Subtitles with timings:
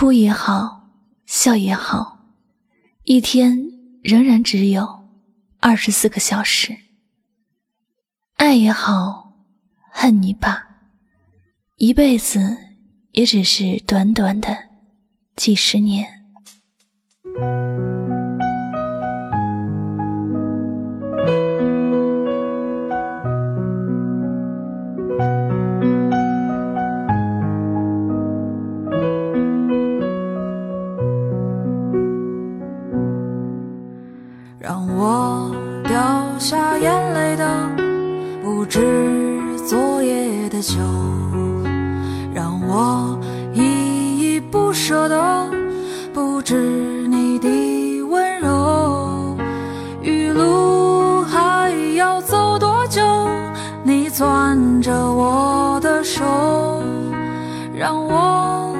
[0.00, 0.88] 哭也好，
[1.26, 2.20] 笑也好，
[3.04, 3.68] 一天
[4.02, 5.10] 仍然只有
[5.58, 6.74] 二十四个小时。
[8.36, 9.34] 爱也好，
[9.92, 10.66] 恨你吧，
[11.76, 12.56] 一辈子
[13.12, 14.56] 也只是短短的
[15.36, 16.08] 几十年。
[54.80, 56.24] 着我的手，
[57.74, 58.74] 让我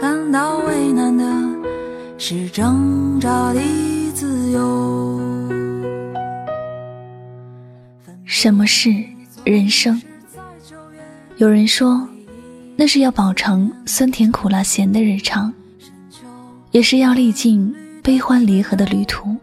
[0.00, 1.24] 感到为难的
[2.18, 3.60] 是挣扎的
[4.14, 5.20] 自由。
[8.24, 8.90] 什么是
[9.44, 10.00] 人生？
[11.36, 12.06] 有人说，
[12.76, 15.52] 那是要饱尝酸甜苦辣咸的日常，
[16.70, 19.36] 也是要历尽悲欢离合的旅途。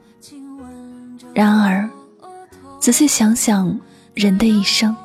[1.34, 1.90] 然而，
[2.80, 3.80] 仔细想想，
[4.14, 4.96] 人的一生，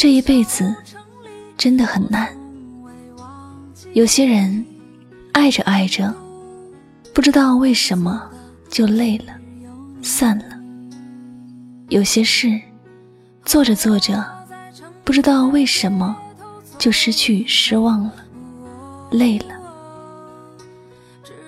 [0.00, 0.74] 这一辈子，
[1.58, 2.26] 真的很难。
[3.92, 4.64] 有些人，
[5.32, 6.10] 爱着爱着，
[7.12, 8.26] 不知道为什么
[8.70, 9.34] 就累了，
[10.00, 10.56] 散了；
[11.90, 12.58] 有些事，
[13.44, 14.24] 做着做着。
[15.04, 16.16] 不知道为什么，
[16.78, 18.14] 就失去失望了，
[19.10, 19.54] 累了。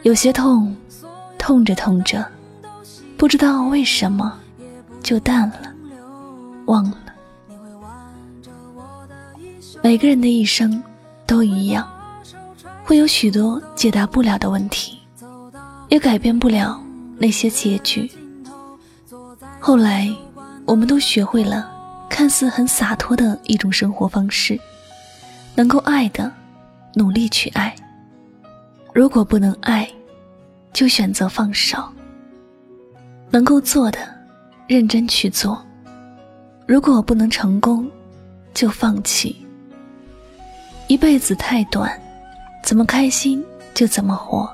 [0.03, 0.77] 有些痛，
[1.39, 2.23] 痛着痛着，
[3.17, 4.39] 不知道为什么，
[5.03, 5.75] 就淡了，
[6.67, 6.98] 忘了。
[9.83, 10.80] 每个人的一生
[11.27, 11.86] 都一样，
[12.84, 14.98] 会有许多解答不了的问题，
[15.89, 16.80] 也改变不了
[17.19, 18.11] 那些结局。
[19.58, 20.08] 后来，
[20.64, 21.70] 我们都学会了。
[22.08, 24.61] 看似很洒脱的一种生活方式，
[25.55, 26.30] 能够爱的，
[26.95, 27.73] 努力去爱；
[28.92, 29.89] 如果不能爱，
[30.74, 31.83] 就选择放手。
[33.30, 33.98] 能够做的，
[34.67, 35.57] 认真去做；
[36.67, 37.90] 如果不能成功，
[38.52, 39.42] 就放弃。
[40.92, 41.91] 一辈子太短，
[42.63, 43.42] 怎么开心
[43.73, 44.47] 就怎么活，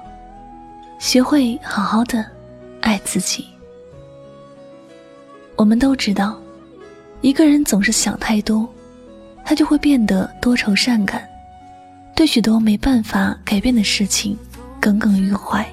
[1.00, 2.24] 学会好好的
[2.80, 3.44] 爱自己。
[5.56, 6.38] 我们都知道。
[7.22, 8.72] 一个人总是想太多，
[9.44, 11.28] 他就会变得多愁善感，
[12.14, 14.38] 对许多没办法改变的事情
[14.78, 15.68] 耿耿于怀，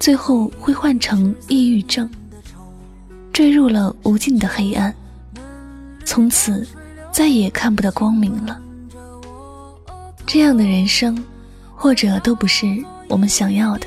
[0.00, 2.10] 最后会患成抑郁症，
[3.32, 4.92] 坠入了无尽的黑暗，
[6.04, 6.66] 从此
[7.12, 8.60] 再也看不到光明了。
[10.26, 11.16] 这样的人生，
[11.74, 12.66] 或者都不是
[13.08, 13.86] 我们想要的。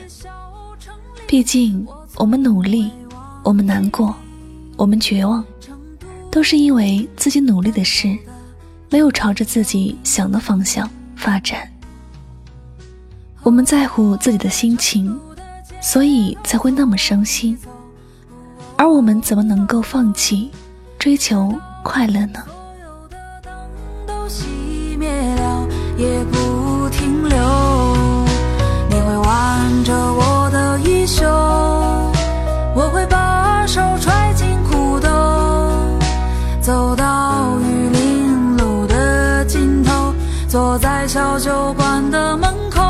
[1.28, 1.86] 毕竟，
[2.16, 2.90] 我们努力，
[3.44, 4.16] 我们难过，
[4.78, 5.44] 我们绝望。
[6.32, 8.16] 都是因为自己努力的事，
[8.90, 11.68] 没有朝着自己想的方向发展。
[13.42, 15.20] 我们在乎自己的心情，
[15.82, 17.58] 所以才会那么伤心。
[18.78, 20.52] 而我们怎么能够放弃
[20.98, 22.44] 追求快乐呢？
[26.00, 27.38] 也不停留。
[28.90, 31.26] 你会挽着我的衣袖，
[32.74, 35.10] 我会把手揣进裤兜
[36.62, 40.14] 走到玉林路的尽头，
[40.48, 42.82] 坐在小酒馆的门口。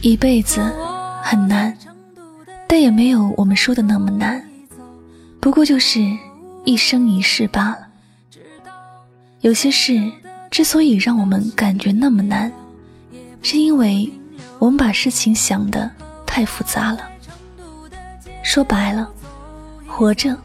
[0.00, 0.60] 一辈子
[1.22, 1.72] 很难，
[2.66, 4.42] 但也没有我们说的那么难，
[5.38, 6.00] 不过就是
[6.64, 7.85] 一生一世罢了。
[9.46, 10.10] 有些事
[10.50, 12.52] 之所以让我们感觉那么难，
[13.42, 14.12] 是因为
[14.58, 15.88] 我们把事情想的
[16.26, 17.08] 太复杂了。
[18.42, 19.08] 说白了，
[19.86, 20.36] 活着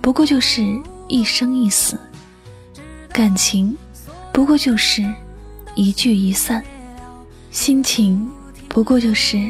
[0.00, 0.66] 不过就是
[1.06, 1.96] 一生一死，
[3.12, 3.76] 感情
[4.32, 5.08] 不过就是
[5.76, 6.60] 一聚一散，
[7.52, 8.28] 心情
[8.68, 9.48] 不过就是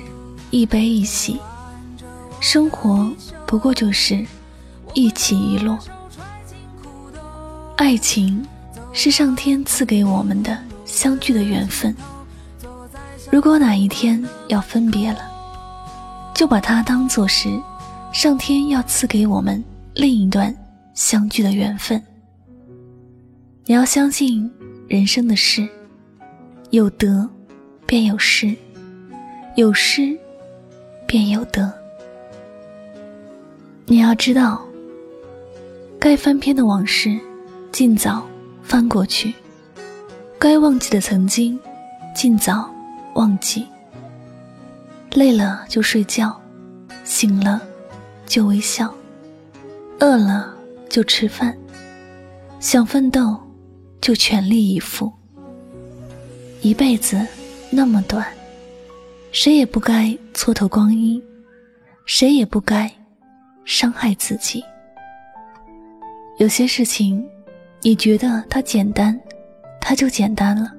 [0.50, 1.40] 一悲一喜，
[2.38, 3.10] 生活
[3.46, 4.22] 不过就是
[4.92, 5.78] 一起一落。
[7.78, 8.46] 爱情
[8.92, 11.94] 是上天赐给我们的相聚的缘分，
[13.30, 15.20] 如果哪一天要分别了，
[16.34, 17.48] 就把它当做是。
[18.12, 19.62] 上天要赐给我们
[19.94, 20.52] 另一段
[20.94, 22.02] 相聚的缘分。
[23.66, 24.50] 你要相信
[24.88, 25.68] 人生的事，
[26.70, 27.30] 有得
[27.86, 28.52] 便有失，
[29.54, 30.18] 有失
[31.06, 31.72] 便有得。
[33.86, 34.60] 你要知道，
[36.00, 37.16] 该翻篇的往事，
[37.70, 38.26] 尽早
[38.70, 39.32] 翻过去；
[40.38, 41.58] 该忘记的曾经，
[42.14, 42.72] 尽早
[43.16, 43.66] 忘记。
[45.10, 46.40] 累了就睡觉，
[47.02, 47.60] 醒了
[48.26, 48.94] 就微笑，
[49.98, 50.54] 饿了
[50.88, 51.58] 就吃饭，
[52.60, 53.36] 想奋斗
[54.00, 55.12] 就全力以赴。
[56.62, 57.26] 一辈子
[57.72, 58.24] 那么短，
[59.32, 61.20] 谁也不该蹉跎光阴，
[62.06, 62.88] 谁也不该
[63.64, 64.62] 伤害自己。
[66.38, 67.28] 有些事情，
[67.82, 69.18] 你觉得它简单，
[69.80, 70.70] 它就简单了；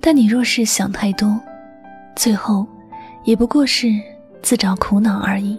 [0.00, 1.38] 但你若是想太多，
[2.16, 2.66] 最后。
[3.24, 3.88] 也不过是
[4.42, 5.56] 自找苦恼而已。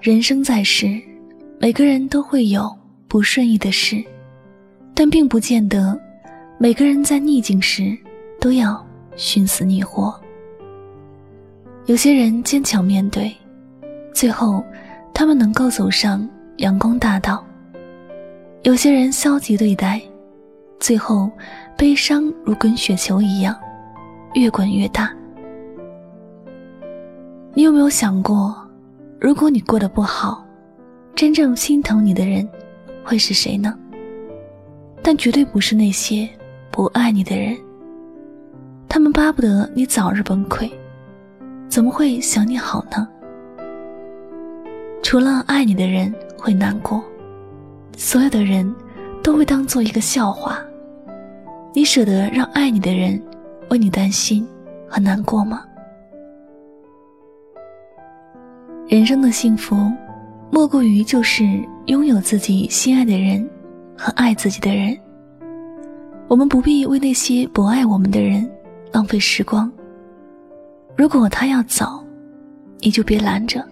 [0.00, 1.02] 人生在世，
[1.58, 2.72] 每个人都会有
[3.08, 4.00] 不顺意的事，
[4.94, 6.00] 但并不见得
[6.58, 7.98] 每个人在逆境时
[8.40, 10.14] 都要寻死觅活。
[11.86, 13.34] 有些人坚强面对，
[14.14, 14.64] 最后
[15.12, 16.24] 他们能够走上
[16.58, 17.44] 阳光大道；
[18.62, 20.00] 有些人消极对待，
[20.78, 21.28] 最后
[21.76, 23.58] 悲伤如滚雪球一样
[24.34, 25.12] 越滚越大。
[27.54, 28.54] 你有没有想过，
[29.20, 30.46] 如果你过得不好，
[31.12, 32.48] 真正心疼你的人
[33.02, 33.76] 会是谁呢？
[35.02, 36.28] 但绝对不是那些
[36.70, 37.58] 不爱你的人。
[38.88, 40.70] 他们巴不得你早日崩溃，
[41.68, 43.08] 怎么会想你好呢？
[45.02, 47.02] 除了爱你的人会难过，
[47.96, 48.74] 所有的人
[49.22, 50.58] 都会当做一个笑话。
[51.74, 53.20] 你舍得让爱你的人
[53.70, 54.46] 为你担心
[54.88, 55.64] 和难过吗？
[58.88, 59.90] 人生的幸福，
[60.50, 61.44] 莫过于就是
[61.86, 63.48] 拥有自己心爱的人
[63.96, 64.94] 和爱自己的人。
[66.28, 68.46] 我们不必为那些不爱我们的人
[68.90, 69.70] 浪费时光。
[70.94, 72.04] 如果他要走，
[72.80, 73.64] 你就别拦着。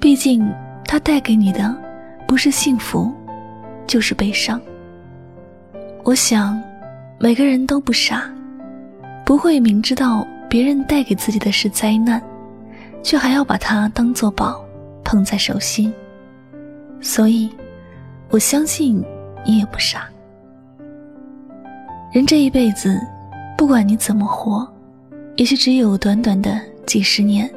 [0.00, 0.46] 毕竟
[0.86, 1.74] 他带给你的
[2.28, 3.10] 不是幸福，
[3.86, 4.60] 就是悲伤。
[6.04, 6.62] 我想，
[7.18, 8.30] 每个人都不傻，
[9.24, 12.22] 不会明知道别人带给自己的是灾难。
[13.02, 14.62] 却还要把它当做宝，
[15.04, 15.90] 捧在手心。
[17.00, 17.48] 所以，
[18.28, 19.02] 我相信
[19.46, 20.06] 你也不傻。
[22.12, 23.00] 人这一辈子，
[23.56, 24.68] 不管你怎么活，
[25.36, 27.48] 也许只有短短的几十年。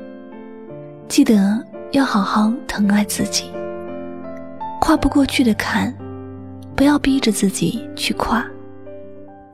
[1.07, 1.59] 记得
[1.91, 3.45] 要好好疼爱自己。
[4.81, 5.95] 跨不过去的坎，
[6.75, 8.43] 不要逼着自己去跨；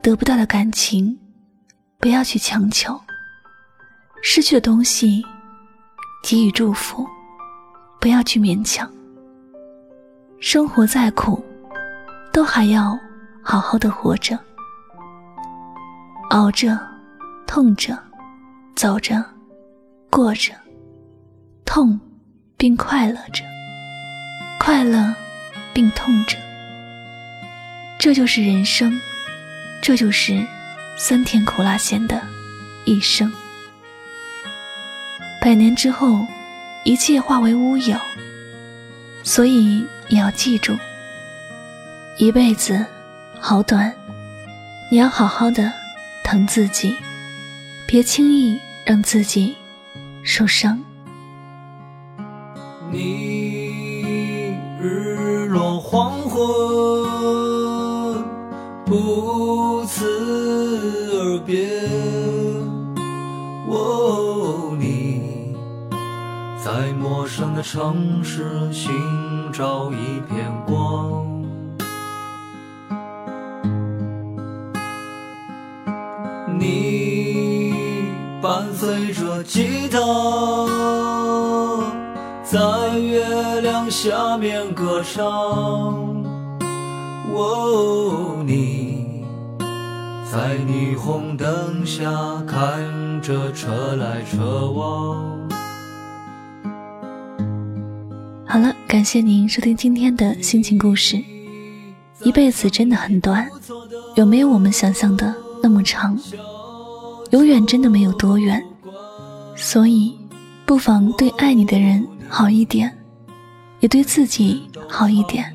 [0.00, 1.16] 得不到的感情，
[1.98, 2.94] 不要去强求；
[4.22, 5.22] 失去的东西。
[6.20, 7.06] 给予祝福，
[8.00, 8.90] 不要去勉强。
[10.40, 11.44] 生活再苦，
[12.32, 12.98] 都还要
[13.42, 14.36] 好好的活着，
[16.30, 16.76] 熬着，
[17.46, 17.96] 痛着，
[18.74, 19.24] 走着，
[20.10, 20.52] 过着，
[21.64, 21.98] 痛
[22.56, 23.44] 并快乐着，
[24.68, 25.14] 快乐
[25.72, 26.36] 并痛着。
[27.98, 29.00] 这就是人生，
[29.80, 30.46] 这就是
[30.98, 32.20] 酸甜苦辣咸的
[32.84, 33.32] 一生。
[35.40, 36.26] 百年之后，
[36.84, 37.96] 一切化为乌有。
[39.24, 40.76] 所以你要记住，
[42.18, 42.84] 一辈子
[43.40, 43.90] 好短，
[44.90, 45.72] 你要好好的
[46.22, 46.94] 疼自己，
[47.86, 49.56] 别轻易让自己
[50.22, 50.78] 受伤。
[52.92, 53.27] 你
[67.38, 68.90] 陌生的城市寻
[69.52, 71.46] 找一片光，
[76.58, 77.72] 你
[78.42, 80.00] 伴随着吉他，
[82.42, 85.24] 在月亮下面歌唱。
[87.36, 89.24] 哦，你
[90.28, 92.10] 在霓虹灯下
[92.48, 95.37] 看着车来车往。
[98.88, 101.22] 感谢您收听今天的心情故事。
[102.24, 103.46] 一辈子真的很短，
[104.16, 106.18] 有没有我们想象的那么长？
[107.30, 108.64] 永远真的没有多远，
[109.54, 110.16] 所以
[110.64, 112.90] 不妨对爱你的人好一点，
[113.80, 115.54] 也对自己好一点。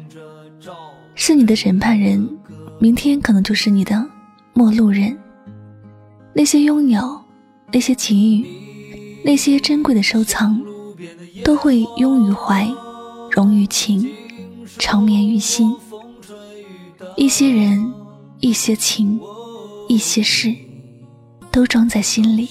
[1.16, 2.30] 是你的审判人，
[2.78, 4.08] 明天可能就是你的
[4.54, 5.18] 陌路人。
[6.36, 7.20] 那些拥有，
[7.72, 8.46] 那些给予，
[9.26, 10.62] 那些珍贵的收藏，
[11.44, 12.72] 都会拥于怀。
[13.34, 14.08] 融于情，
[14.78, 15.76] 长眠于心。
[17.18, 17.92] 一些人，
[18.40, 19.20] 一些情，
[19.90, 20.56] 一些事，
[21.50, 22.48] 都装在心里，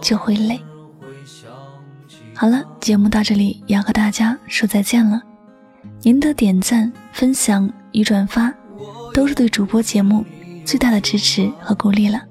[0.00, 0.58] 就会累。
[2.34, 5.20] 好了，节目到这里要和大家说再见了。
[6.00, 8.50] 您的点赞、分享与转发，
[9.12, 10.24] 都是对主播节目
[10.64, 12.22] 最大的支持和鼓励了。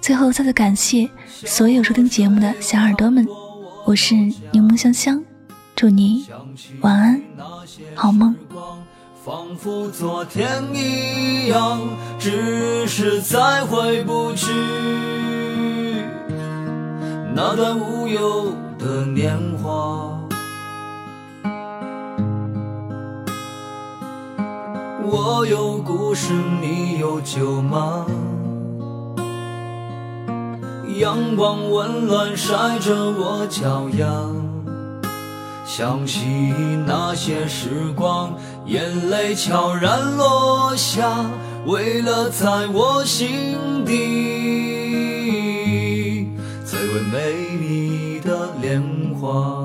[0.00, 3.24] 最后再次感谢所有收听节目的小耳朵们，
[3.86, 5.22] 我是柠檬香香，
[5.76, 6.24] 祝你
[6.82, 7.22] 晚安，
[7.96, 8.34] 好梦。
[9.24, 11.80] 仿佛昨天一样，
[12.16, 14.52] 只是再回不去
[17.34, 20.16] 那段无忧的年华。
[25.02, 28.06] 我有故事，你有酒吗？
[31.00, 34.06] 阳光温暖晒着我脚丫，
[35.64, 36.20] 想起
[36.86, 38.32] 那些时光。
[38.66, 41.26] 眼泪悄然落下，
[41.66, 43.92] 为了在我心底
[46.64, 47.18] 最为美
[47.60, 48.82] 丽的莲
[49.20, 49.63] 花。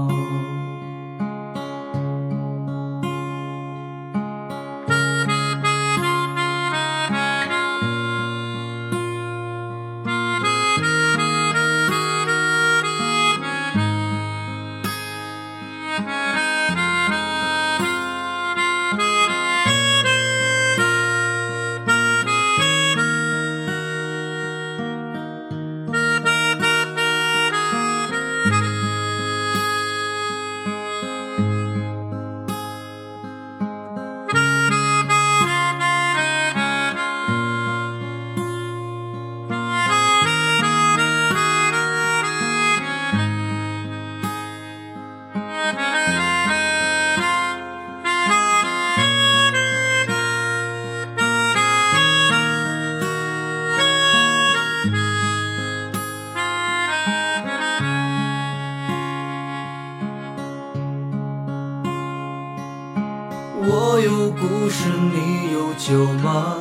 [64.04, 66.56] 有故事，你有酒吗？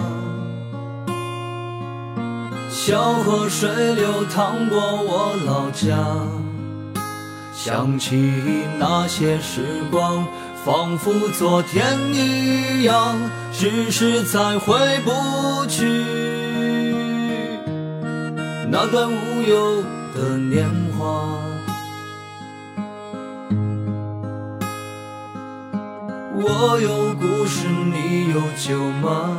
[2.70, 5.96] 小河水流淌过我老家，
[7.54, 8.32] 想起
[8.78, 10.26] 那些时光，
[10.64, 13.16] 仿佛昨天一样，
[13.52, 15.84] 只是再回不去
[18.70, 19.82] 那段无忧
[20.14, 20.68] 的年
[20.98, 21.28] 华。
[26.40, 29.38] 我有故事，你有酒吗？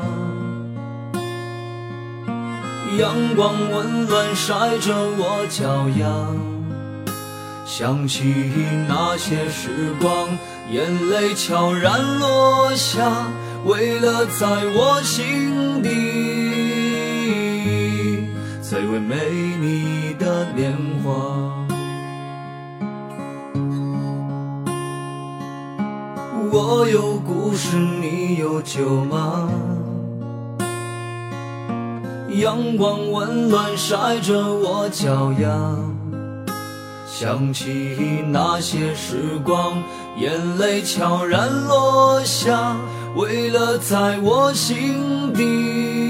[2.98, 6.28] 阳光温暖晒着我脚丫，
[7.66, 8.52] 想起
[8.90, 10.28] 那些时光，
[10.70, 13.32] 眼泪悄然落下，
[13.64, 15.90] 为了在我心底
[18.62, 19.16] 最为美
[19.62, 21.59] 丽的年华。
[26.62, 29.50] 我有故事，你有酒吗？
[32.32, 35.48] 阳光温暖晒着我脚丫，
[37.08, 39.82] 想起那些时光，
[40.18, 42.76] 眼泪悄然落下，
[43.16, 46.09] 为了在我心底。